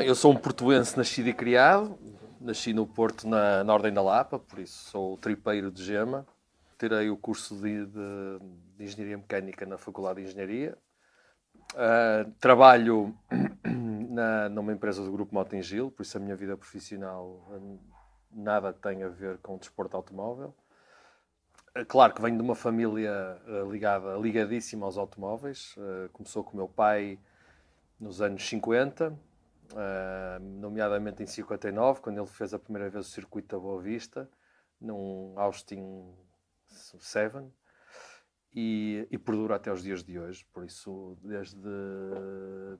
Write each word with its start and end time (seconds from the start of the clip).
Bem, 0.00 0.08
eu 0.08 0.14
sou 0.14 0.32
um 0.32 0.36
portuense 0.36 0.96
nascido 0.96 1.28
e 1.28 1.34
criado. 1.34 1.98
Nasci 2.40 2.72
no 2.72 2.86
Porto, 2.86 3.28
na, 3.28 3.62
na 3.62 3.74
Ordem 3.74 3.92
da 3.92 4.00
Lapa, 4.00 4.38
por 4.38 4.58
isso 4.58 4.88
sou 4.90 5.18
tripeiro 5.18 5.70
de 5.70 5.84
gema. 5.84 6.26
Tirei 6.78 7.10
o 7.10 7.18
curso 7.18 7.54
de, 7.56 7.84
de, 7.84 8.38
de 8.78 8.84
Engenharia 8.84 9.18
Mecânica 9.18 9.66
na 9.66 9.76
Faculdade 9.76 10.22
de 10.22 10.30
Engenharia. 10.30 10.74
Uh, 11.74 12.30
trabalho 12.40 13.14
na, 14.08 14.48
numa 14.48 14.72
empresa 14.72 15.04
do 15.04 15.12
Grupo 15.12 15.34
Motengil, 15.34 15.90
por 15.90 16.00
isso 16.00 16.16
a 16.16 16.20
minha 16.20 16.34
vida 16.34 16.56
profissional 16.56 17.46
nada 18.32 18.72
tem 18.72 19.02
a 19.02 19.08
ver 19.10 19.36
com 19.42 19.56
o 19.56 19.58
desporto 19.58 19.98
automóvel. 19.98 20.54
Uh, 21.76 21.84
claro 21.84 22.14
que 22.14 22.22
venho 22.22 22.38
de 22.38 22.42
uma 22.42 22.54
família 22.54 23.38
ligada, 23.70 24.16
ligadíssima 24.16 24.86
aos 24.86 24.96
automóveis. 24.96 25.76
começou 26.14 26.42
com 26.42 26.54
o 26.54 26.56
meu 26.56 26.68
pai 26.68 27.18
nos 28.00 28.22
anos 28.22 28.48
50, 28.48 29.14
nomeadamente 30.40 31.22
em 31.22 31.26
59, 31.26 32.00
quando 32.00 32.18
ele 32.18 32.26
fez 32.26 32.52
a 32.52 32.58
primeira 32.58 32.90
vez 32.90 33.06
o 33.06 33.10
circuito 33.10 33.56
da 33.56 33.60
Boa 33.60 33.80
Vista, 33.80 34.28
num 34.80 35.34
Austin 35.36 36.12
7 36.66 37.50
e, 38.54 39.06
e 39.10 39.18
perdura 39.18 39.56
até 39.56 39.72
os 39.72 39.82
dias 39.82 40.02
de 40.02 40.18
hoje. 40.18 40.44
Por 40.52 40.64
isso, 40.64 41.16
desde, 41.22 41.58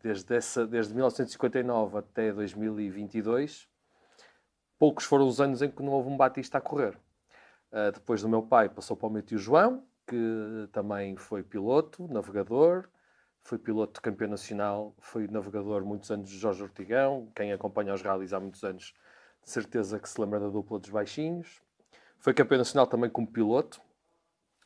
desde, 0.03 0.35
essa, 0.35 0.67
desde 0.67 0.95
1959 0.95 1.99
até 1.99 2.33
2022, 2.33 3.69
poucos 4.79 5.05
foram 5.05 5.27
os 5.27 5.41
anos 5.41 5.63
em 5.63 5.71
que 5.71 5.83
não 5.83 5.93
houve 5.93 6.09
um 6.09 6.17
Batista 6.17 6.59
a 6.59 6.61
correr. 6.61 6.97
Uh, 7.71 7.93
depois 7.93 8.23
do 8.23 8.29
meu 8.29 8.43
pai, 8.43 8.69
passou 8.69 8.97
para 8.97 9.07
o 9.07 9.11
meu 9.11 9.23
tio 9.23 9.39
João, 9.39 9.85
que 10.07 10.69
também 10.73 11.17
foi 11.17 11.43
piloto, 11.43 12.09
navegador, 12.09 12.89
foi 13.43 13.59
piloto 13.59 13.95
de 13.95 14.01
campeão 14.01 14.31
nacional, 14.31 14.95
foi 14.99 15.27
navegador 15.29 15.85
muitos 15.85 16.11
anos 16.11 16.29
de 16.29 16.39
Jorge 16.39 16.63
Ortigão. 16.63 17.29
Quem 17.35 17.53
acompanha 17.53 17.95
os 17.95 18.03
rallies 18.03 18.33
há 18.33 18.41
muitos 18.41 18.63
anos, 18.65 18.95
de 19.43 19.51
certeza 19.51 19.99
que 19.99 20.09
se 20.09 20.21
lembra 20.21 20.41
da 20.41 20.49
dupla 20.49 20.79
dos 20.79 20.91
baixinhos. 20.91 21.61
Foi 22.19 22.35
campeão 22.35 22.59
nacional 22.59 22.87
também 22.87 23.09
como 23.09 23.27
piloto, 23.27 23.81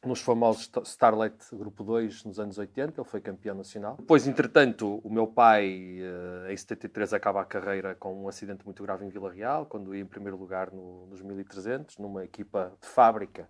nos 0.06 0.20
famosos 0.20 0.70
Starlight 0.84 1.36
Grupo 1.52 1.82
2 1.82 2.24
nos 2.24 2.38
anos 2.38 2.58
80, 2.58 3.00
ele 3.00 3.08
foi 3.08 3.20
campeão 3.20 3.54
nacional. 3.54 3.96
Depois, 3.96 4.26
entretanto, 4.26 5.00
o 5.02 5.10
meu 5.10 5.26
pai, 5.26 5.98
eh, 6.46 6.52
em 6.52 6.56
73, 6.56 7.14
acaba 7.14 7.40
a 7.40 7.44
carreira 7.44 7.94
com 7.94 8.22
um 8.22 8.28
acidente 8.28 8.64
muito 8.64 8.82
grave 8.82 9.04
em 9.04 9.08
Vila 9.08 9.32
Real, 9.32 9.66
quando 9.66 9.94
ia 9.94 10.02
em 10.02 10.06
primeiro 10.06 10.36
lugar 10.36 10.70
no, 10.70 11.06
nos 11.06 11.22
1300, 11.22 11.98
numa 11.98 12.24
equipa 12.24 12.72
de 12.80 12.88
fábrica, 12.88 13.48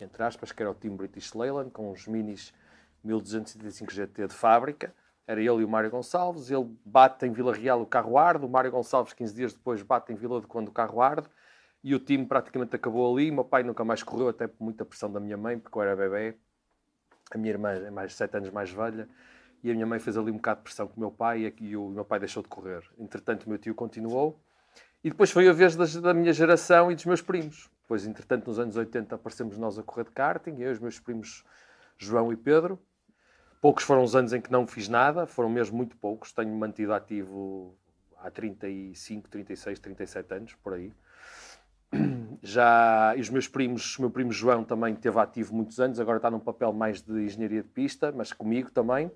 entre 0.00 0.22
aspas, 0.22 0.52
que 0.52 0.62
era 0.62 0.70
o 0.70 0.74
Team 0.74 0.96
British 0.96 1.32
Leyland, 1.32 1.70
com 1.70 1.90
os 1.90 2.06
minis 2.06 2.52
1275 3.06 3.92
GT 3.92 4.26
de 4.28 4.34
fábrica. 4.34 4.94
Era 5.26 5.40
ele 5.40 5.62
e 5.62 5.64
o 5.64 5.68
Mário 5.68 5.90
Gonçalves. 5.90 6.50
Ele 6.50 6.66
bate 6.84 7.26
em 7.26 7.32
Vila 7.32 7.54
Real 7.54 7.80
o 7.80 7.86
carro 7.86 8.18
arde, 8.18 8.44
o 8.44 8.48
Mário 8.48 8.70
Gonçalves, 8.70 9.12
15 9.12 9.34
dias 9.34 9.52
depois, 9.52 9.82
bate 9.82 10.12
em 10.12 10.16
Vila 10.16 10.40
de 10.40 10.46
Quando 10.46 10.68
o 10.68 10.72
carro 10.72 11.00
arde 11.00 11.28
e 11.82 11.94
o 11.94 12.00
time 12.00 12.26
praticamente 12.26 12.74
acabou 12.74 13.14
ali. 13.14 13.30
Meu 13.30 13.44
pai 13.44 13.62
nunca 13.62 13.84
mais 13.84 14.02
correu, 14.02 14.28
até 14.28 14.46
por 14.46 14.62
muita 14.62 14.84
pressão 14.84 15.10
da 15.10 15.20
minha 15.20 15.36
mãe, 15.36 15.58
porque 15.58 15.76
eu 15.78 15.82
era 15.82 15.94
bebê. 15.94 16.36
A 17.30 17.38
minha 17.38 17.52
irmã 17.52 17.70
é 17.70 17.90
mais 17.90 18.10
de 18.10 18.16
7 18.16 18.36
anos 18.36 18.50
mais 18.50 18.70
velha. 18.70 19.08
E 19.62 19.70
a 19.70 19.74
minha 19.74 19.86
mãe 19.86 19.98
fez 19.98 20.16
ali 20.16 20.30
um 20.30 20.36
bocado 20.36 20.58
de 20.58 20.64
pressão 20.64 20.86
com 20.86 20.96
o 20.96 21.00
meu 21.00 21.10
pai 21.10 21.52
e 21.60 21.76
o 21.76 21.88
meu 21.88 22.04
pai 22.04 22.18
deixou 22.18 22.42
de 22.42 22.48
correr. 22.48 22.82
Entretanto, 22.98 23.44
o 23.44 23.48
meu 23.48 23.58
tio 23.58 23.74
continuou. 23.74 24.38
E 25.02 25.10
depois 25.10 25.30
foi 25.30 25.48
a 25.48 25.52
vez 25.52 25.76
da 25.76 26.12
minha 26.12 26.32
geração 26.32 26.90
e 26.90 26.94
dos 26.94 27.04
meus 27.04 27.22
primos. 27.22 27.70
Depois, 27.82 28.04
entretanto, 28.04 28.48
nos 28.48 28.58
anos 28.58 28.76
80 28.76 29.14
aparecemos 29.14 29.56
nós 29.56 29.78
a 29.78 29.82
correr 29.82 30.04
de 30.04 30.10
karting, 30.10 30.56
eu 30.58 30.70
e 30.70 30.72
os 30.72 30.80
meus 30.80 30.98
primos 30.98 31.44
João 31.96 32.32
e 32.32 32.36
Pedro. 32.36 32.80
Poucos 33.66 33.82
foram 33.82 34.04
os 34.04 34.14
anos 34.14 34.32
em 34.32 34.40
que 34.40 34.52
não 34.52 34.64
fiz 34.64 34.86
nada, 34.86 35.26
foram 35.26 35.48
mesmo 35.50 35.76
muito 35.76 35.96
poucos. 35.96 36.30
Tenho 36.30 36.54
mantido 36.54 36.94
ativo 36.94 37.76
há 38.16 38.30
35, 38.30 39.28
36, 39.28 39.80
37 39.80 40.34
anos, 40.34 40.54
por 40.54 40.74
aí 40.74 40.94
já 42.40 43.12
e 43.16 43.20
os 43.20 43.28
meus 43.28 43.48
primos, 43.48 43.98
o 43.98 44.02
meu 44.02 44.10
primo 44.12 44.30
João 44.30 44.62
também 44.62 44.94
teve 44.94 45.18
ativo 45.18 45.52
muitos 45.52 45.80
anos, 45.80 45.98
agora 45.98 46.18
está 46.18 46.30
num 46.30 46.38
papel 46.38 46.72
mais 46.72 47.02
de 47.02 47.24
engenharia 47.24 47.60
de 47.60 47.68
pista, 47.68 48.12
mas 48.12 48.32
comigo 48.32 48.70
também. 48.70 49.10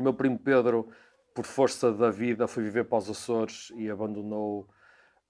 O 0.00 0.02
meu 0.02 0.14
primo 0.14 0.38
Pedro, 0.38 0.88
por 1.34 1.44
força 1.44 1.92
da 1.92 2.10
vida, 2.10 2.48
foi 2.48 2.62
viver 2.62 2.84
para 2.84 2.96
os 2.96 3.10
Açores 3.10 3.70
e 3.76 3.90
abandonou 3.90 4.66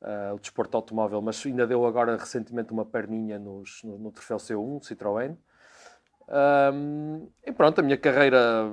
uh, 0.01 0.37
o 0.37 0.39
desporto 0.39 0.77
automóvel, 0.77 1.21
mas 1.21 1.45
ainda 1.45 1.67
deu 1.67 1.85
agora 1.85 2.17
recentemente 2.17 2.73
uma 2.73 2.87
perninha 2.87 3.41
nos, 3.41 3.83
no, 3.83 3.99
no 3.99 4.13
troféu 4.13 4.37
C1, 4.37 4.85
Citroën. 4.85 5.37
Um, 6.29 7.29
e 7.45 7.53
pronto, 7.53 7.81
a 7.81 7.83
minha 7.83 7.99
carreira, 7.99 8.71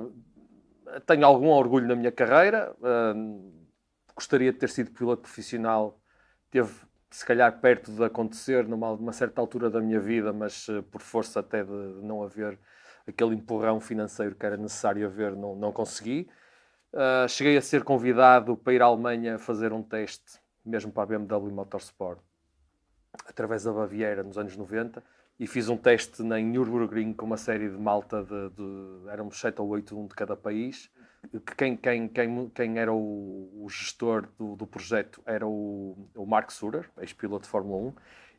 tenho 1.06 1.26
algum 1.26 1.48
orgulho 1.48 1.86
na 1.86 1.94
minha 1.94 2.12
carreira. 2.12 2.74
Um, 2.80 3.66
gostaria 4.14 4.52
de 4.52 4.58
ter 4.58 4.68
sido 4.68 4.90
piloto 4.90 5.22
profissional, 5.22 6.00
teve 6.50 6.72
se 7.10 7.26
calhar 7.26 7.60
perto 7.60 7.92
de 7.92 8.02
acontecer 8.04 8.66
numa, 8.66 8.96
numa 8.96 9.12
certa 9.12 9.40
altura 9.40 9.68
da 9.68 9.80
minha 9.80 10.00
vida, 10.00 10.32
mas 10.32 10.66
uh, 10.68 10.82
por 10.84 11.02
força 11.02 11.40
até 11.40 11.62
de 11.62 11.70
não 12.02 12.22
haver 12.22 12.58
aquele 13.06 13.34
empurrão 13.34 13.80
financeiro 13.80 14.34
que 14.34 14.46
era 14.46 14.56
necessário 14.56 15.06
haver, 15.06 15.36
não, 15.36 15.54
não 15.54 15.72
consegui. 15.72 16.28
Uh, 16.92 17.28
cheguei 17.28 17.56
a 17.56 17.62
ser 17.62 17.84
convidado 17.84 18.56
para 18.56 18.72
ir 18.72 18.82
à 18.82 18.86
Alemanha 18.86 19.38
fazer 19.38 19.72
um 19.72 19.82
teste, 19.82 20.40
mesmo 20.64 20.92
para 20.92 21.02
a 21.02 21.06
BMW 21.18 21.50
Motorsport, 21.50 22.20
através 23.26 23.64
da 23.64 23.72
Baviera, 23.72 24.22
nos 24.22 24.38
anos 24.38 24.56
90, 24.56 25.02
e 25.42 25.46
fiz 25.48 25.68
um 25.68 25.76
teste 25.76 26.22
em 26.22 26.44
Nürburgring 26.44 27.12
com 27.14 27.26
uma 27.26 27.36
série 27.36 27.68
de 27.68 27.76
malta, 27.76 28.22
de, 28.22 28.50
de 28.50 29.10
éramos 29.10 29.40
7 29.40 29.60
ou 29.60 29.70
8, 29.70 29.98
um 29.98 30.06
de 30.06 30.14
cada 30.14 30.36
país, 30.36 30.88
quem, 31.56 31.76
quem, 31.76 32.06
quem, 32.06 32.48
quem 32.50 32.78
era 32.78 32.92
o, 32.92 33.50
o 33.64 33.66
gestor 33.68 34.28
do, 34.38 34.54
do, 34.54 34.68
projeto 34.68 35.20
era 35.26 35.44
o, 35.44 36.08
o 36.14 36.24
Mark 36.24 36.52
Surer, 36.52 36.88
ex-piloto 37.00 37.42
de 37.46 37.48
Fórmula 37.48 37.88
1, 37.88 37.94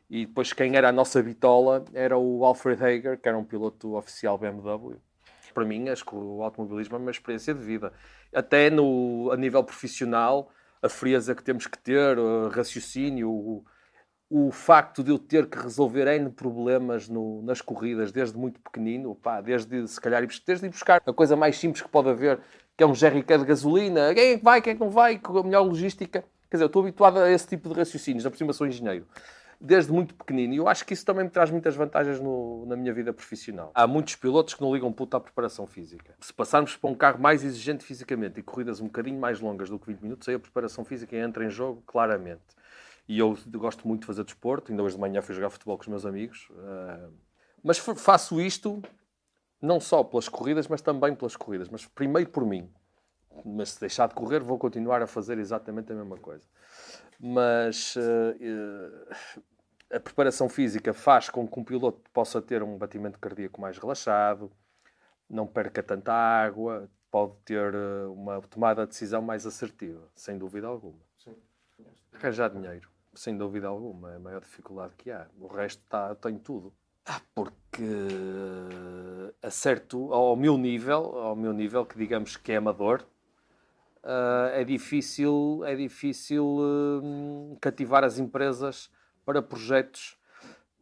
e 0.08 0.24
depois 0.24 0.54
quem 0.54 0.76
era 0.76 0.88
a 0.88 0.92
nossa 0.92 1.22
bitola 1.22 1.84
era 1.92 2.16
o 2.16 2.42
Alfred 2.42 2.82
Hager, 2.82 3.20
que 3.20 3.28
era 3.28 3.36
um 3.36 3.44
piloto 3.44 3.96
oficial 3.96 4.38
BMW. 4.38 4.96
Para 5.52 5.64
mim, 5.66 5.90
acho 5.90 6.06
que 6.06 6.14
o 6.14 6.42
automobilismo 6.42 6.96
é 6.96 6.98
uma 6.98 7.10
experiência 7.10 7.52
de 7.52 7.60
vida. 7.62 7.92
Até 8.34 8.70
no, 8.70 9.30
a 9.30 9.36
nível 9.36 9.62
profissional, 9.62 10.50
a 10.80 10.88
frieza 10.88 11.34
que 11.34 11.44
temos 11.44 11.66
que 11.66 11.76
ter, 11.76 12.18
o 12.18 12.48
raciocínio, 12.48 13.28
o, 13.28 13.64
o 14.30 14.50
facto 14.50 15.02
de 15.02 15.10
eu 15.10 15.18
ter 15.18 15.46
que 15.46 15.58
resolver 15.58 16.06
N 16.08 16.30
problemas 16.30 17.08
no, 17.08 17.42
nas 17.42 17.60
corridas 17.60 18.10
desde 18.10 18.36
muito 18.36 18.58
pequenino, 18.60 19.14
pá, 19.14 19.40
desde 19.40 19.86
se 19.86 20.00
calhar 20.00 20.26
desde 20.46 20.66
ir 20.66 20.70
buscar 20.70 21.02
a 21.06 21.12
coisa 21.12 21.36
mais 21.36 21.58
simples 21.58 21.82
que 21.82 21.88
pode 21.88 22.08
haver, 22.08 22.40
que 22.76 22.82
é 22.82 22.86
um 22.86 22.94
jerrycan 22.94 23.38
de 23.38 23.44
gasolina, 23.44 24.14
quem 24.14 24.32
é 24.32 24.38
que 24.38 24.44
vai, 24.44 24.60
quem 24.60 24.72
é 24.72 24.74
que 24.74 24.80
não 24.80 24.90
vai, 24.90 25.18
com 25.18 25.38
a 25.38 25.42
melhor 25.42 25.62
logística. 25.62 26.24
Quer 26.50 26.56
dizer, 26.56 26.64
eu 26.64 26.66
estou 26.66 26.82
habituado 26.82 27.18
a 27.18 27.30
esse 27.30 27.46
tipo 27.46 27.68
de 27.68 27.74
raciocínios, 27.74 28.24
na 28.24 28.30
por 28.30 28.36
cima 28.36 28.52
sou 28.52 28.66
engenheiro, 28.66 29.06
desde 29.60 29.92
muito 29.92 30.14
pequenino. 30.14 30.54
E 30.54 30.56
eu 30.56 30.68
acho 30.68 30.84
que 30.84 30.94
isso 30.94 31.04
também 31.04 31.24
me 31.24 31.30
traz 31.30 31.50
muitas 31.50 31.74
vantagens 31.76 32.20
no, 32.20 32.64
na 32.66 32.76
minha 32.76 32.92
vida 32.92 33.12
profissional. 33.12 33.70
Há 33.74 33.86
muitos 33.86 34.16
pilotos 34.16 34.54
que 34.54 34.62
não 34.62 34.72
ligam 34.72 34.92
puta 34.92 35.16
à 35.16 35.20
preparação 35.20 35.66
física. 35.66 36.14
Se 36.20 36.32
passarmos 36.32 36.76
para 36.76 36.90
um 36.90 36.94
carro 36.94 37.20
mais 37.20 37.44
exigente 37.44 37.84
fisicamente 37.84 38.40
e 38.40 38.42
corridas 38.42 38.80
um 38.80 38.86
bocadinho 38.86 39.18
mais 39.18 39.40
longas 39.40 39.68
do 39.68 39.78
que 39.78 39.86
20 39.86 40.00
minutos, 40.00 40.28
aí 40.28 40.34
a 40.34 40.38
preparação 40.38 40.84
física 40.84 41.16
entra 41.16 41.44
em 41.44 41.50
jogo 41.50 41.82
claramente. 41.86 42.42
E 43.06 43.18
eu 43.18 43.36
gosto 43.52 43.86
muito 43.86 44.00
de 44.00 44.06
fazer 44.06 44.24
desporto, 44.24 44.72
ainda 44.72 44.82
hoje 44.82 44.94
de 44.94 45.00
manhã 45.00 45.20
fui 45.20 45.34
jogar 45.34 45.50
futebol 45.50 45.76
com 45.76 45.82
os 45.82 45.88
meus 45.88 46.06
amigos. 46.06 46.48
Uh, 46.50 47.12
mas 47.62 47.78
faço 47.78 48.40
isto 48.40 48.82
não 49.60 49.80
só 49.80 50.02
pelas 50.02 50.28
corridas, 50.28 50.68
mas 50.68 50.80
também 50.82 51.14
pelas 51.14 51.36
corridas. 51.36 51.68
Mas 51.68 51.86
primeiro 51.86 52.30
por 52.30 52.44
mim. 52.44 52.70
Mas 53.44 53.70
se 53.70 53.80
deixar 53.80 54.08
de 54.08 54.14
correr, 54.14 54.40
vou 54.40 54.58
continuar 54.58 55.02
a 55.02 55.06
fazer 55.06 55.38
exatamente 55.38 55.92
a 55.92 55.94
mesma 55.94 56.16
coisa. 56.16 56.46
Mas 57.18 57.96
uh, 57.96 59.14
a 59.92 60.00
preparação 60.00 60.48
física 60.48 60.92
faz 60.92 61.28
com 61.28 61.46
que 61.46 61.58
um 61.58 61.64
piloto 61.64 62.00
possa 62.12 62.40
ter 62.40 62.62
um 62.62 62.76
batimento 62.76 63.18
cardíaco 63.18 63.60
mais 63.60 63.78
relaxado, 63.78 64.50
não 65.28 65.46
perca 65.46 65.82
tanta 65.82 66.12
água, 66.12 66.88
pode 67.10 67.34
ter 67.44 67.74
uh, 67.74 68.12
uma 68.12 68.40
tomada 68.42 68.82
de 68.82 68.88
decisão 68.88 69.22
mais 69.22 69.46
assertiva, 69.46 70.02
sem 70.14 70.36
dúvida 70.36 70.66
alguma. 70.66 71.00
Sim. 71.16 71.36
Arranjar 72.12 72.50
dinheiro, 72.50 72.88
sem 73.14 73.36
dúvida 73.36 73.68
alguma, 73.68 74.12
é 74.12 74.16
a 74.16 74.18
maior 74.18 74.40
dificuldade 74.40 74.94
que 74.96 75.10
há. 75.10 75.26
O 75.40 75.46
resto 75.46 75.82
está, 75.82 76.14
tem 76.14 76.38
tudo. 76.38 76.72
Ah, 77.06 77.20
porque 77.34 77.84
a 79.42 79.50
certo, 79.50 80.12
ao 80.12 80.34
meu 80.36 80.56
nível, 80.56 81.18
ao 81.18 81.36
meu 81.36 81.52
nível, 81.52 81.84
que 81.84 81.98
digamos 81.98 82.36
que 82.36 82.52
é 82.52 82.56
amador, 82.56 83.04
uh, 84.02 84.48
é 84.52 84.64
difícil, 84.64 85.62
é 85.66 85.74
difícil 85.74 86.44
uh, 86.44 87.58
cativar 87.60 88.04
as 88.04 88.18
empresas 88.18 88.90
para 89.24 89.42
projetos, 89.42 90.16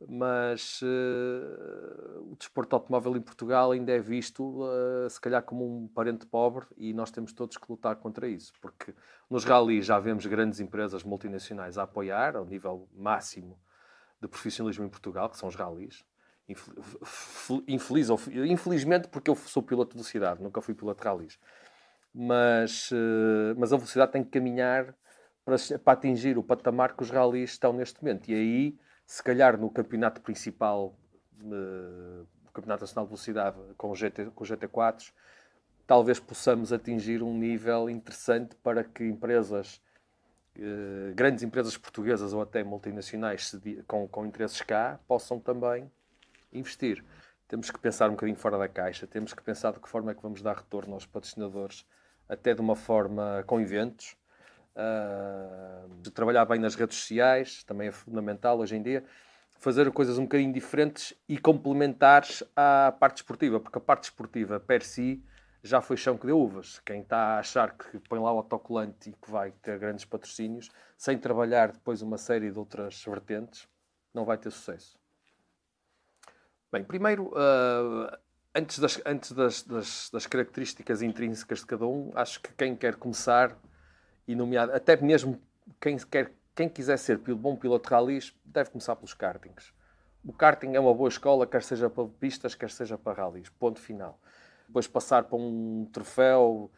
mas 0.08 0.80
uh, 0.82 2.32
o 2.32 2.36
desporto 2.36 2.74
automóvel 2.76 3.16
em 3.16 3.20
Portugal 3.20 3.72
ainda 3.72 3.92
é 3.92 3.98
visto, 3.98 4.62
se 5.08 5.20
calhar, 5.20 5.42
como 5.42 5.64
um 5.64 5.88
parente 5.88 6.26
pobre 6.26 6.66
e 6.76 6.92
nós 6.92 7.10
temos 7.10 7.32
todos 7.32 7.56
que 7.56 7.70
lutar 7.70 7.96
contra 7.96 8.28
isso, 8.28 8.52
porque 8.60 8.94
nos 9.30 9.44
rallies 9.44 9.86
já 9.86 9.98
vemos 9.98 10.26
grandes 10.26 10.60
empresas 10.60 11.02
multinacionais 11.02 11.78
a 11.78 11.82
apoiar, 11.82 12.36
ao 12.36 12.44
nível 12.44 12.88
máximo 12.94 13.58
de 14.20 14.28
profissionalismo 14.28 14.84
em 14.84 14.88
Portugal, 14.88 15.28
que 15.28 15.36
são 15.36 15.48
os 15.48 15.54
rallies 15.54 16.04
infeliz, 17.68 18.08
infelizmente 18.48 19.08
porque 19.08 19.30
eu 19.30 19.36
sou 19.36 19.62
piloto 19.62 19.90
de 19.90 19.96
velocidade, 19.96 20.42
nunca 20.42 20.60
fui 20.60 20.74
piloto 20.74 21.00
de 21.00 21.08
rallies. 21.08 21.38
mas, 22.14 22.90
uh, 22.90 23.54
mas 23.56 23.72
a 23.72 23.76
velocidade 23.76 24.12
tem 24.12 24.24
que 24.24 24.30
caminhar 24.30 24.94
para, 25.44 25.56
para 25.82 25.92
atingir 25.92 26.36
o 26.38 26.42
patamar 26.42 26.94
que 26.94 27.02
os 27.02 27.10
rallies 27.10 27.50
estão 27.50 27.72
neste 27.72 28.02
momento. 28.02 28.28
E 28.30 28.34
aí, 28.34 28.78
se 29.12 29.22
calhar 29.22 29.58
no 29.58 29.68
campeonato 29.68 30.22
principal, 30.22 30.96
uh, 31.42 32.26
o 32.48 32.50
Campeonato 32.50 32.84
Nacional 32.84 33.04
de 33.04 33.10
Velocidade 33.10 33.58
com 33.76 33.90
o, 33.90 33.94
GT, 33.94 34.30
com 34.34 34.42
o 34.42 34.46
GT4, 34.46 35.12
talvez 35.86 36.18
possamos 36.18 36.72
atingir 36.72 37.22
um 37.22 37.36
nível 37.36 37.90
interessante 37.90 38.56
para 38.56 38.82
que 38.82 39.04
empresas, 39.04 39.82
uh, 40.56 41.14
grandes 41.14 41.44
empresas 41.44 41.76
portuguesas 41.76 42.32
ou 42.32 42.40
até 42.40 42.64
multinacionais 42.64 43.54
com, 43.86 44.08
com 44.08 44.24
interesses 44.24 44.62
cá, 44.62 44.98
possam 45.06 45.38
também 45.38 45.92
investir. 46.50 47.04
Temos 47.46 47.70
que 47.70 47.78
pensar 47.78 48.08
um 48.08 48.12
bocadinho 48.12 48.38
fora 48.38 48.56
da 48.56 48.66
caixa, 48.66 49.06
temos 49.06 49.34
que 49.34 49.42
pensar 49.42 49.74
de 49.74 49.80
que 49.80 49.90
forma 49.90 50.12
é 50.12 50.14
que 50.14 50.22
vamos 50.22 50.40
dar 50.40 50.56
retorno 50.56 50.94
aos 50.94 51.04
patrocinadores, 51.04 51.84
até 52.26 52.54
de 52.54 52.62
uma 52.62 52.74
forma 52.74 53.44
com 53.46 53.60
eventos, 53.60 54.16
uh, 54.76 55.88
de 56.00 56.10
trabalhar 56.10 56.44
bem 56.44 56.58
nas 56.58 56.74
redes 56.74 56.98
sociais, 56.98 57.62
também 57.64 57.88
é 57.88 57.92
fundamental 57.92 58.58
hoje 58.58 58.76
em 58.76 58.82
dia, 58.82 59.04
fazer 59.58 59.90
coisas 59.92 60.18
um 60.18 60.22
bocadinho 60.22 60.52
diferentes 60.52 61.14
e 61.28 61.38
complementares 61.38 62.42
à 62.56 62.92
parte 62.98 63.18
esportiva, 63.18 63.60
porque 63.60 63.78
a 63.78 63.80
parte 63.80 64.04
esportiva, 64.04 64.58
per 64.58 64.82
si, 64.82 65.22
já 65.62 65.80
foi 65.80 65.96
chão 65.96 66.18
que 66.18 66.26
deu 66.26 66.38
uvas. 66.38 66.80
Quem 66.80 67.02
está 67.02 67.36
a 67.36 67.38
achar 67.38 67.76
que 67.76 67.98
põe 68.08 68.18
lá 68.18 68.32
o 68.32 68.38
autocolante 68.38 69.10
e 69.10 69.12
que 69.12 69.30
vai 69.30 69.52
ter 69.62 69.78
grandes 69.78 70.04
patrocínios, 70.04 70.68
sem 70.98 71.16
trabalhar 71.16 71.72
depois 71.72 72.02
uma 72.02 72.18
série 72.18 72.50
de 72.50 72.58
outras 72.58 73.04
vertentes, 73.04 73.68
não 74.12 74.24
vai 74.24 74.36
ter 74.36 74.50
sucesso. 74.50 74.98
Bem, 76.72 76.82
primeiro, 76.82 77.26
uh, 77.28 78.16
antes, 78.54 78.78
das, 78.78 79.00
antes 79.04 79.32
das, 79.32 79.62
das, 79.62 80.10
das, 80.10 80.26
características 80.26 81.02
intrínsecas 81.02 81.60
de 81.60 81.66
cada 81.66 81.86
um, 81.86 82.10
acho 82.14 82.40
que 82.40 82.52
quem 82.54 82.74
quer 82.74 82.96
começar, 82.96 83.56
e 84.26 84.34
nomeado, 84.34 84.72
até 84.72 84.96
mesmo 84.96 85.40
quem, 85.80 85.96
quer, 85.98 86.32
quem 86.54 86.68
quiser 86.68 86.96
ser 86.96 87.18
bom 87.18 87.56
piloto 87.56 87.88
de 87.88 87.94
rallies, 87.94 88.34
deve 88.44 88.70
começar 88.70 88.96
pelos 88.96 89.14
kartings. 89.14 89.72
O 90.24 90.32
karting 90.32 90.74
é 90.74 90.80
uma 90.80 90.94
boa 90.94 91.08
escola, 91.08 91.46
quer 91.46 91.62
seja 91.62 91.90
para 91.90 92.06
pistas, 92.06 92.54
quer 92.54 92.70
seja 92.70 92.96
para 92.96 93.12
rallies. 93.20 93.48
Ponto 93.48 93.80
final. 93.80 94.18
Depois 94.68 94.86
passar 94.86 95.24
para 95.24 95.36
um 95.36 95.88
troféu 95.92 96.70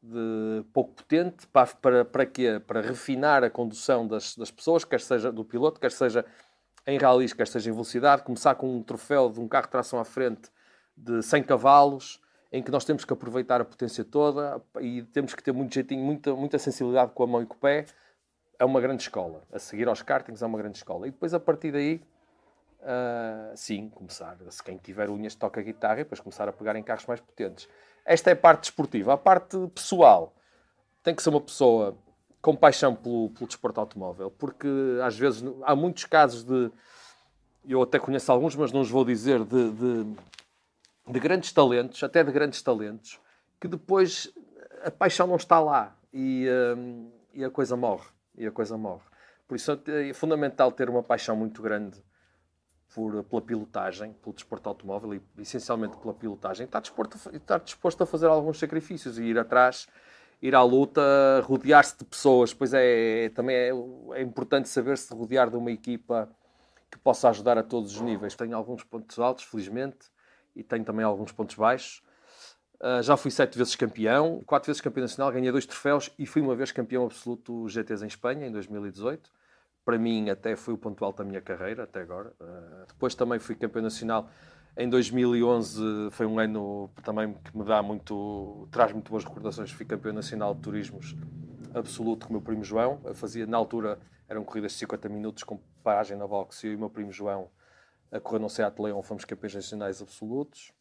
de 0.00 0.64
pouco 0.72 0.92
potente, 0.92 1.46
para, 1.48 1.66
para, 1.66 2.04
para 2.04 2.26
quê? 2.26 2.60
Para 2.64 2.80
refinar 2.80 3.42
a 3.42 3.50
condução 3.50 4.06
das, 4.06 4.36
das 4.36 4.50
pessoas, 4.50 4.84
quer 4.84 5.00
seja 5.00 5.32
do 5.32 5.44
piloto, 5.44 5.80
quer 5.80 5.90
seja 5.90 6.24
em 6.86 6.98
rallies, 6.98 7.32
quer 7.32 7.48
seja 7.48 7.70
em 7.70 7.72
velocidade. 7.72 8.22
Começar 8.22 8.54
com 8.54 8.76
um 8.76 8.82
troféu 8.82 9.30
de 9.30 9.40
um 9.40 9.48
carro 9.48 9.64
de 9.64 9.72
tração 9.72 9.98
à 9.98 10.04
frente 10.04 10.50
de 10.96 11.22
100 11.22 11.42
cavalos, 11.42 12.20
em 12.54 12.62
que 12.62 12.70
nós 12.70 12.84
temos 12.84 13.04
que 13.04 13.12
aproveitar 13.12 13.60
a 13.60 13.64
potência 13.64 14.04
toda 14.04 14.62
e 14.80 15.02
temos 15.02 15.34
que 15.34 15.42
ter 15.42 15.50
muito 15.50 15.74
jeitinho, 15.74 16.04
muita, 16.04 16.32
muita 16.36 16.56
sensibilidade 16.56 17.10
com 17.10 17.24
a 17.24 17.26
mão 17.26 17.42
e 17.42 17.46
com 17.46 17.54
o 17.54 17.58
pé. 17.58 17.84
É 18.56 18.64
uma 18.64 18.80
grande 18.80 19.02
escola. 19.02 19.42
A 19.52 19.58
seguir 19.58 19.88
aos 19.88 20.02
kartings 20.02 20.40
é 20.40 20.46
uma 20.46 20.56
grande 20.56 20.76
escola. 20.76 21.08
E 21.08 21.10
depois, 21.10 21.34
a 21.34 21.40
partir 21.40 21.72
daí, 21.72 22.00
uh, 22.78 23.56
sim, 23.56 23.88
começar. 23.88 24.36
Se 24.50 24.62
quem 24.62 24.76
tiver 24.76 25.10
unhas 25.10 25.34
toca 25.34 25.60
guitarra 25.62 25.94
e 25.94 26.04
depois 26.04 26.20
começar 26.20 26.48
a 26.48 26.52
pegar 26.52 26.76
em 26.76 26.82
carros 26.84 27.04
mais 27.06 27.20
potentes. 27.20 27.68
Esta 28.04 28.30
é 28.30 28.34
a 28.34 28.36
parte 28.36 28.60
desportiva. 28.60 29.14
A 29.14 29.18
parte 29.18 29.58
pessoal 29.74 30.32
tem 31.02 31.12
que 31.12 31.24
ser 31.24 31.30
uma 31.30 31.40
pessoa 31.40 31.98
com 32.40 32.54
paixão 32.54 32.94
pelo, 32.94 33.30
pelo 33.30 33.48
desporto 33.48 33.80
automóvel, 33.80 34.30
porque 34.30 34.68
às 35.02 35.18
vezes 35.18 35.42
há 35.64 35.74
muitos 35.74 36.04
casos 36.04 36.44
de. 36.44 36.70
Eu 37.68 37.82
até 37.82 37.98
conheço 37.98 38.30
alguns, 38.30 38.54
mas 38.54 38.70
não 38.70 38.82
os 38.82 38.90
vou 38.90 39.04
dizer, 39.04 39.42
de, 39.42 39.72
de 39.72 40.16
de 41.06 41.20
grandes 41.20 41.52
talentos, 41.52 42.02
até 42.02 42.24
de 42.24 42.32
grandes 42.32 42.62
talentos, 42.62 43.20
que 43.60 43.68
depois 43.68 44.32
a 44.84 44.90
paixão 44.90 45.26
não 45.26 45.36
está 45.36 45.60
lá 45.60 45.96
e, 46.12 46.46
um, 46.76 47.10
e 47.32 47.44
a 47.44 47.50
coisa 47.50 47.76
morre. 47.76 48.08
E 48.36 48.46
a 48.46 48.50
coisa 48.50 48.76
morre. 48.76 49.04
Por 49.46 49.56
isso 49.56 49.80
é 49.86 50.12
fundamental 50.12 50.72
ter 50.72 50.88
uma 50.88 51.02
paixão 51.02 51.36
muito 51.36 51.62
grande 51.62 52.02
por, 52.94 53.22
pela 53.24 53.42
pilotagem, 53.42 54.12
pelo 54.14 54.34
desporto 54.34 54.68
automóvel 54.68 55.14
e 55.14 55.22
essencialmente 55.38 55.96
pela 55.96 56.14
pilotagem. 56.14 56.64
Estar 56.64 56.80
disposto, 56.80 57.16
estar 57.34 57.58
disposto 57.60 58.02
a 58.02 58.06
fazer 58.06 58.26
alguns 58.26 58.58
sacrifícios 58.58 59.18
e 59.18 59.24
ir 59.24 59.38
atrás, 59.38 59.88
ir 60.40 60.54
à 60.54 60.62
luta, 60.62 61.02
rodear-se 61.44 61.98
de 61.98 62.04
pessoas. 62.04 62.54
Pois 62.54 62.72
é, 62.72 63.26
é 63.26 63.28
também 63.28 63.54
é, 63.54 63.70
é 64.14 64.22
importante 64.22 64.68
saber-se 64.68 65.12
rodear 65.14 65.50
de 65.50 65.56
uma 65.56 65.70
equipa 65.70 66.28
que 66.90 66.98
possa 66.98 67.28
ajudar 67.28 67.58
a 67.58 67.62
todos 67.62 67.94
os 67.94 68.00
níveis. 68.00 68.34
Tenho 68.34 68.56
alguns 68.56 68.82
pontos 68.84 69.18
altos, 69.18 69.44
felizmente, 69.44 70.10
e 70.54 70.62
tenho 70.62 70.84
também 70.84 71.04
alguns 71.04 71.32
pontos 71.32 71.56
baixos. 71.56 72.02
Uh, 72.80 73.02
já 73.02 73.16
fui 73.16 73.30
sete 73.30 73.56
vezes 73.56 73.74
campeão, 73.76 74.42
quatro 74.44 74.66
vezes 74.66 74.80
campeão 74.80 75.02
nacional, 75.02 75.32
ganhei 75.32 75.50
dois 75.50 75.64
troféus 75.64 76.10
e 76.18 76.26
fui 76.26 76.42
uma 76.42 76.54
vez 76.54 76.72
campeão 76.72 77.04
absoluto 77.04 77.68
GTs 77.68 78.04
em 78.04 78.08
Espanha, 78.08 78.46
em 78.46 78.52
2018. 78.52 79.30
Para 79.84 79.98
mim, 79.98 80.30
até 80.30 80.56
foi 80.56 80.74
o 80.74 80.78
ponto 80.78 81.04
alto 81.04 81.18
da 81.18 81.24
minha 81.24 81.40
carreira, 81.40 81.84
até 81.84 82.00
agora. 82.00 82.32
Uh, 82.40 82.86
depois 82.88 83.14
também 83.14 83.38
fui 83.38 83.54
campeão 83.54 83.82
nacional 83.82 84.28
em 84.76 84.88
2011, 84.88 86.10
foi 86.10 86.26
um 86.26 86.38
ano 86.38 86.90
também 87.04 87.32
que 87.32 87.56
me 87.56 87.64
dá 87.64 87.80
muito, 87.82 88.66
traz 88.72 88.92
muito 88.92 89.10
boas 89.10 89.24
recordações. 89.24 89.70
Fui 89.70 89.86
campeão 89.86 90.12
nacional 90.12 90.54
de 90.54 90.62
turismos 90.62 91.14
absoluto 91.72 92.26
com 92.26 92.32
o 92.32 92.36
meu 92.36 92.42
primo 92.42 92.64
João. 92.64 93.00
Eu 93.04 93.14
fazia, 93.14 93.46
na 93.46 93.56
altura, 93.56 93.98
eram 94.28 94.42
corridas 94.42 94.72
de 94.72 94.78
50 94.78 95.08
minutos 95.08 95.44
com 95.44 95.60
paragem 95.82 96.16
na 96.16 96.24
eu 96.24 96.72
e 96.72 96.74
o 96.74 96.78
meu 96.78 96.90
primo 96.90 97.12
João 97.12 97.48
a 98.14 98.20
correr 98.20 98.38
no 98.38 98.48
Seat 98.48 98.80
Leon 98.80 99.02
fomos 99.02 99.24
campeões 99.24 99.54
nacionais 99.56 100.00
absolutos. 100.00 100.72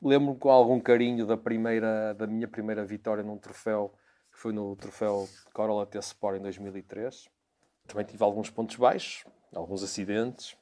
Lembro-me 0.00 0.38
com 0.38 0.50
algum 0.50 0.78
carinho 0.78 1.26
da 1.26 1.36
primeira 1.36 2.14
da 2.14 2.28
minha 2.28 2.46
primeira 2.46 2.84
vitória 2.84 3.24
num 3.24 3.36
troféu, 3.36 3.92
que 4.30 4.38
foi 4.38 4.52
no 4.52 4.76
troféu 4.76 5.28
Corolla 5.52 5.84
T 5.84 5.98
Sport 5.98 6.38
em 6.38 6.42
2003. 6.42 7.28
Também 7.88 8.06
tive 8.06 8.22
alguns 8.22 8.50
pontos 8.50 8.76
baixos, 8.76 9.24
alguns 9.52 9.82
acidentes. 9.82 10.56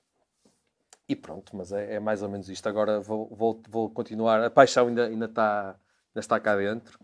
E 1.07 1.14
pronto, 1.14 1.54
mas 1.54 1.73
é, 1.73 1.97
é 1.97 2.00
mais 2.00 2.23
ou 2.23 2.31
menos 2.31 2.49
isto. 2.49 2.66
Agora 2.66 3.00
vou, 3.00 3.28
vou, 3.28 3.62
vou 3.69 3.90
continuar. 3.90 4.43
A 4.43 4.50
paixão 4.50 4.88
ainda, 4.88 5.07
ainda, 5.07 5.26
está, 5.26 5.69
ainda 5.69 6.21
está 6.21 6.40
cá 6.40 6.57
dentro, 6.57 6.99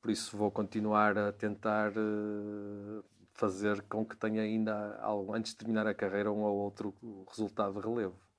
por 0.00 0.12
isso 0.12 0.36
vou 0.36 0.52
continuar 0.52 1.18
a 1.18 1.32
tentar 1.32 1.90
uh, 1.90 3.04
fazer 3.32 3.82
com 3.82 4.04
que 4.04 4.16
tenha 4.16 4.42
ainda, 4.42 5.00
antes 5.34 5.52
de 5.52 5.58
terminar 5.58 5.88
a 5.88 5.94
carreira, 5.94 6.30
um 6.30 6.42
ou 6.42 6.56
outro 6.56 6.94
resultado 7.28 7.74
de 7.74 7.80
relevo. 7.80 8.29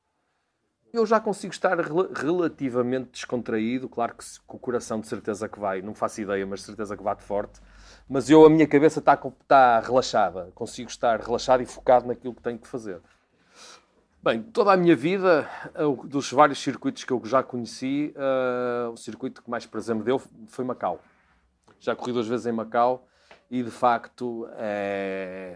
Eu 0.93 1.05
já 1.05 1.21
consigo 1.21 1.53
estar 1.53 1.79
rel 1.79 2.11
relativamente 2.13 3.11
descontraído, 3.11 3.87
claro 3.87 4.13
que 4.13 4.25
com 4.45 4.57
o 4.57 4.59
coração 4.59 4.99
de 4.99 5.07
certeza 5.07 5.47
que 5.47 5.57
vai, 5.57 5.81
não 5.81 5.95
faço 5.95 6.19
ideia, 6.19 6.45
mas 6.45 6.59
de 6.59 6.65
certeza 6.65 6.97
que 6.97 7.03
bate 7.03 7.23
forte. 7.23 7.61
Mas 8.09 8.29
eu, 8.29 8.45
a 8.45 8.49
minha 8.49 8.67
cabeça 8.67 8.99
está, 8.99 9.13
está 9.13 9.79
relaxada, 9.79 10.51
consigo 10.53 10.89
estar 10.89 11.21
relaxado 11.21 11.63
e 11.63 11.65
focado 11.65 12.07
naquilo 12.07 12.35
que 12.35 12.41
tenho 12.41 12.59
que 12.59 12.67
fazer. 12.67 12.99
Bem, 14.21 14.43
toda 14.43 14.73
a 14.73 14.77
minha 14.77 14.95
vida, 14.95 15.49
dos 16.05 16.31
vários 16.31 16.61
circuitos 16.61 17.05
que 17.05 17.11
eu 17.11 17.21
já 17.23 17.41
conheci, 17.41 18.13
uh, 18.15 18.91
o 18.91 18.97
circuito 18.97 19.41
que 19.41 19.49
mais 19.49 19.65
prazer 19.65 19.95
me 19.95 20.03
deu 20.03 20.21
foi 20.47 20.65
Macau. 20.65 20.99
Já 21.79 21.95
corri 21.95 22.11
duas 22.11 22.27
vezes 22.27 22.45
em 22.45 22.51
Macau 22.51 23.07
e 23.49 23.63
de 23.63 23.71
facto 23.71 24.47
é, 24.57 25.55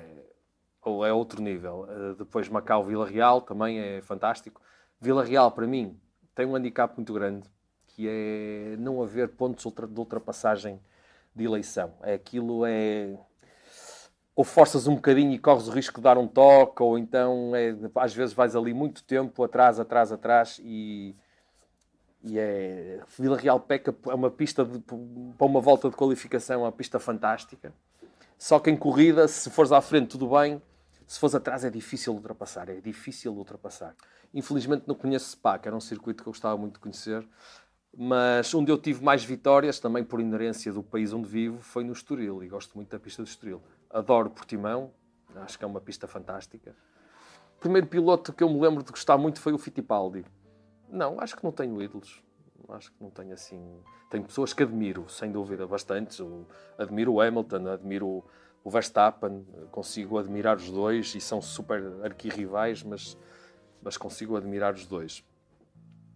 é 0.84 1.13
outro 1.13 1.44
nível. 1.44 1.88
Uh, 1.89 2.15
depois 2.15 2.50
Macau-Vila 2.50 3.06
Real 3.06 3.42
também 3.42 3.80
é 3.80 4.01
fantástico. 4.01 4.62
Vila 5.00 5.24
Real, 5.24 5.52
para 5.52 5.68
mim, 5.68 6.00
tem 6.34 6.46
um 6.46 6.56
handicap 6.56 6.96
muito 6.96 7.14
grande, 7.14 7.50
que 7.88 8.08
é 8.08 8.75
não 8.78 9.02
haver 9.02 9.30
pontos 9.30 9.64
de 9.64 10.00
ultrapassagem 10.00 10.80
de 11.36 11.44
eleição. 11.44 11.94
É 12.02 12.14
aquilo 12.14 12.66
é 12.66 13.18
ou 14.36 14.44
forças 14.44 14.86
um 14.86 14.96
bocadinho 14.96 15.32
e 15.32 15.40
corres 15.40 15.68
o 15.68 15.72
risco 15.72 15.96
de 15.96 16.04
dar 16.04 16.18
um 16.18 16.28
toque, 16.28 16.84
ou 16.84 16.98
então 16.98 17.56
é, 17.56 17.74
às 17.96 18.14
vezes 18.14 18.36
vais 18.36 18.56
ali 18.56 18.74
muito 18.74 19.02
tempo 19.04 19.42
atrás, 19.44 19.80
atrás, 19.80 20.12
atrás 20.12 20.60
e, 20.62 21.16
e 22.22 22.38
é 22.38 23.00
Vila 23.18 23.38
Real 23.38 23.60
Peca 23.62 23.96
é 24.08 24.14
uma 24.14 24.30
pista 24.30 24.66
de, 24.66 24.80
para 24.80 25.48
uma 25.48 25.62
volta 25.62 25.90
de 25.90 25.96
qualificação, 25.96 26.62
é 26.62 26.64
uma 26.66 26.72
pista 26.72 27.00
fantástica. 27.00 27.74
Só 28.38 28.60
que 28.60 28.70
em 28.70 28.75
corrida, 28.75 29.25
se 29.30 29.50
fores 29.50 29.72
à 29.72 29.80
frente, 29.80 30.10
tudo 30.10 30.28
bem, 30.28 30.62
se 31.08 31.18
fores 31.18 31.34
atrás 31.34 31.64
é 31.64 31.70
difícil 31.70 32.14
ultrapassar, 32.14 32.70
é 32.70 32.82
difícil 32.82 33.34
ultrapassar. 33.34 33.96
Infelizmente 34.36 34.84
não 34.86 34.94
conheço 34.94 35.32
Spa, 35.32 35.58
que 35.58 35.68
era 35.68 35.75
um 35.75 35.80
circuito 35.80 36.22
que 36.22 36.30
eu 36.30 36.32
gostava 36.32 36.56
muito 36.58 36.74
de 36.74 36.80
conhecer, 36.80 37.27
mas 37.98 38.54
onde 38.54 38.72
eu 38.72 38.77
tive 38.77 39.04
mais 39.04 39.24
vitórias, 39.24 39.80
também 39.80 40.04
por 40.04 40.20
inerência 40.20 40.72
do 40.74 40.84
país 40.84 41.13
onde 41.13 41.27
vivo, 41.27 41.60
foi 41.62 41.84
no 41.84 41.94
Estoril, 41.94 42.44
e 42.44 42.50
gosto 42.50 42.75
muito 42.75 42.89
da 42.89 43.00
pista 43.00 43.24
do 43.24 43.27
Estoril. 43.27 43.63
Adoro 43.89 44.30
Portimão, 44.30 44.92
acho 45.38 45.58
que 45.58 45.63
é 45.63 45.68
uma 45.68 45.80
pista 45.80 46.06
fantástica. 46.06 46.75
O 47.58 47.62
primeiro 47.62 47.88
piloto 47.88 48.34
que 48.34 48.44
eu 48.44 48.50
me 48.50 48.60
lembro 48.60 48.84
de 48.84 48.92
gostar 48.92 49.18
muito 49.18 49.39
foi 49.39 49.54
o 49.54 49.58
Fittipaldi. 49.58 50.25
Não, 50.89 51.20
acho 51.20 51.38
que 51.38 51.44
não 51.44 51.51
tenho 51.51 51.82
ídolos. 51.82 52.22
Acho 52.70 52.92
que 52.92 53.01
não 53.01 53.10
tenho 53.10 53.34
assim. 53.34 53.80
Tenho 54.10 54.24
pessoas 54.24 54.54
que 54.54 54.63
admiro, 54.63 55.08
sem 55.10 55.32
dúvida, 55.32 55.65
bastantes. 55.65 56.20
Eu 56.20 56.46
admiro 56.77 57.13
o 57.13 57.22
Hamilton, 57.22 57.68
admiro 57.68 58.24
o 58.63 58.70
Verstappen, 58.70 59.46
consigo 59.72 60.18
admirar 60.18 60.58
os 60.58 60.70
dois 60.70 61.13
e 61.15 61.22
são 61.22 61.42
super 61.42 61.82
arquirrivais, 62.04 62.84
mas, 62.84 63.18
mas 63.86 63.96
consigo 63.96 64.36
admirar 64.36 64.74
os 64.74 64.88
dois. 64.88 65.24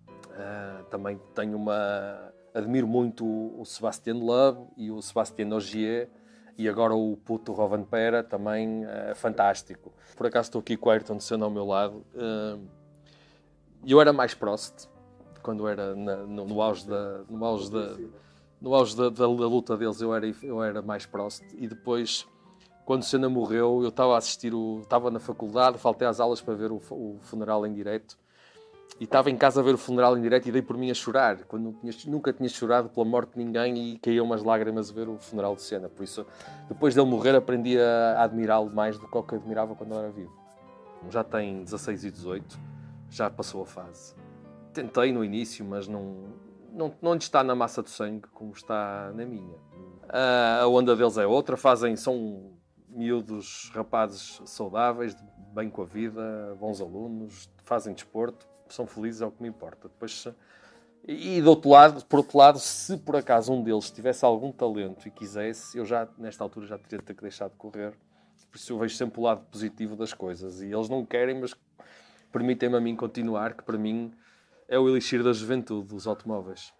Uh, 0.07 0.83
também 0.89 1.21
tenho 1.35 1.55
uma 1.55 2.33
admiro 2.53 2.87
muito 2.87 3.23
o 3.25 3.63
Sebastian 3.63 4.15
Love 4.15 4.65
e 4.75 4.89
o 4.89 4.99
Sebastian 5.01 5.55
Ogier 5.55 6.09
e 6.57 6.67
agora 6.67 6.95
o 6.95 7.15
puto 7.15 7.53
Rovan 7.53 7.83
Pera 7.83 8.23
também 8.23 8.85
é 8.85 9.13
fantástico. 9.13 9.93
Por 10.17 10.25
acaso 10.25 10.47
estou 10.47 10.59
aqui 10.59 10.75
com 10.75 10.89
o 10.89 10.91
Ayrton 10.91 11.19
Senna 11.19 11.45
ao 11.45 11.51
meu 11.51 11.63
lado. 11.63 12.03
Uh, 12.15 12.67
eu 13.85 14.01
era 14.01 14.11
mais 14.11 14.33
Prost 14.33 14.87
quando 15.43 15.67
era 15.67 15.95
na, 15.95 16.17
no, 16.17 16.45
no, 16.45 16.61
auge 16.61 16.87
da 16.87 17.23
no 17.29 17.45
auge 17.45 17.71
da 17.71 17.95
no 18.59 18.73
auge 18.73 18.97
da, 18.97 19.09
da, 19.09 19.25
da, 19.25 19.25
luta 19.25 19.77
deles 19.77 20.01
eu 20.01 20.13
era 20.13 20.27
eu 20.43 20.61
era 20.61 20.81
mais 20.81 21.05
Prost 21.05 21.43
e 21.53 21.67
depois 21.67 22.27
quando 22.89 23.03
Senna 23.03 23.29
morreu 23.29 23.83
eu 23.83 23.89
estava 23.89 24.15
a 24.15 24.17
assistir 24.17 24.51
o 24.51 24.79
estava 24.79 25.11
na 25.11 25.19
faculdade 25.19 25.77
faltei 25.77 26.07
às 26.07 26.19
aulas 26.19 26.41
para 26.41 26.55
ver 26.55 26.71
o, 26.71 26.81
o 26.89 27.19
funeral 27.21 27.63
em 27.67 27.71
direto 27.71 28.17
e 28.99 29.03
estava 29.03 29.29
em 29.29 29.37
casa 29.37 29.59
a 29.59 29.63
ver 29.63 29.75
o 29.75 29.77
funeral 29.77 30.17
em 30.17 30.21
direto 30.23 30.49
e 30.49 30.51
dei 30.51 30.63
por 30.63 30.75
mim 30.75 30.89
a 30.89 30.93
chorar, 30.95 31.43
quando 31.43 31.71
tinha, 31.79 31.93
nunca 32.07 32.33
tinha 32.33 32.49
chorado 32.49 32.89
pela 32.89 33.05
morte 33.05 33.33
de 33.33 33.45
ninguém 33.45 33.77
e 33.77 33.99
caíam 33.99 34.25
umas 34.25 34.43
lágrimas 34.43 34.89
a 34.89 34.93
ver 34.93 35.07
o 35.07 35.19
funeral 35.19 35.55
de 35.55 35.61
cena. 35.61 35.87
Por 35.87 36.03
isso, 36.03 36.25
depois 36.67 36.95
dele 36.95 37.07
morrer, 37.07 37.35
aprendi 37.35 37.79
a 37.79 38.23
admirá-lo 38.23 38.69
mais 38.71 38.97
do 38.97 39.07
que 39.07 39.21
que 39.21 39.35
admirava 39.35 39.75
quando 39.75 39.93
era 39.93 40.09
vivo. 40.09 40.33
Já 41.09 41.23
tem 41.23 41.63
16 41.63 42.03
e 42.03 42.11
18, 42.11 42.59
já 43.09 43.29
passou 43.29 43.61
a 43.61 43.65
fase. 43.65 44.15
Tentei 44.73 45.13
no 45.13 45.23
início, 45.23 45.63
mas 45.63 45.87
não, 45.87 46.25
não, 46.73 46.91
não 47.01 47.15
está 47.15 47.41
na 47.41 47.55
massa 47.55 47.81
do 47.81 47.89
sangue 47.89 48.27
como 48.33 48.51
está 48.51 49.13
na 49.15 49.25
minha. 49.25 49.55
A 50.09 50.67
onda 50.67 50.93
deles 50.93 51.17
é 51.17 51.25
outra, 51.25 51.55
fazem, 51.55 51.95
são 51.95 52.58
miúdos 52.99 53.71
rapazes 53.73 54.41
saudáveis, 54.45 55.15
bem 55.53 55.69
com 55.69 55.81
a 55.81 55.85
vida, 55.85 56.55
bons 56.59 56.81
alunos, 56.81 57.49
fazem 57.63 57.93
desporto 57.93 58.49
são 58.73 58.85
felizes 58.85 59.21
é 59.21 59.25
o 59.25 59.31
que 59.31 59.41
me 59.41 59.49
importa. 59.49 59.87
Depois, 59.87 60.27
e 61.07 61.41
do 61.41 61.49
outro 61.49 61.69
lado, 61.69 62.05
por 62.05 62.19
outro 62.19 62.37
lado, 62.37 62.59
se 62.59 62.97
por 62.97 63.15
acaso 63.15 63.51
um 63.51 63.63
deles 63.63 63.89
tivesse 63.89 64.23
algum 64.23 64.51
talento 64.51 65.07
e 65.07 65.11
quisesse, 65.11 65.77
eu 65.77 65.85
já, 65.85 66.07
nesta 66.17 66.43
altura, 66.43 66.67
já 66.67 66.77
teria 66.77 66.99
de 66.99 67.05
ter 67.05 67.15
deixar 67.15 67.49
de 67.49 67.55
correr. 67.55 67.93
Por 68.49 68.57
isso 68.57 68.73
eu 68.73 68.79
vejo 68.79 68.95
sempre 68.95 69.19
o 69.19 69.23
lado 69.23 69.45
positivo 69.51 69.95
das 69.95 70.13
coisas. 70.13 70.61
E 70.61 70.71
eles 70.71 70.89
não 70.89 71.05
querem, 71.05 71.39
mas 71.39 71.55
permitem-me 72.31 72.77
a 72.77 72.81
mim 72.81 72.95
continuar, 72.95 73.53
que 73.53 73.63
para 73.63 73.77
mim 73.77 74.11
é 74.67 74.77
o 74.77 74.87
elixir 74.87 75.23
da 75.23 75.33
juventude 75.33 75.87
dos 75.87 76.07
automóveis. 76.07 76.73